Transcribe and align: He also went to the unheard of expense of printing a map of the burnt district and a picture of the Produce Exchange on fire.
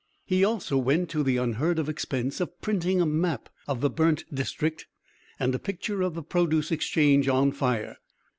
He 0.25 0.43
also 0.43 0.79
went 0.79 1.11
to 1.11 1.21
the 1.21 1.37
unheard 1.37 1.77
of 1.77 1.87
expense 1.87 2.41
of 2.41 2.59
printing 2.59 2.99
a 3.01 3.05
map 3.05 3.49
of 3.67 3.81
the 3.81 3.89
burnt 3.91 4.25
district 4.33 4.87
and 5.39 5.53
a 5.53 5.59
picture 5.59 6.01
of 6.01 6.15
the 6.15 6.23
Produce 6.23 6.71
Exchange 6.71 7.27
on 7.27 7.51
fire. 7.51 7.97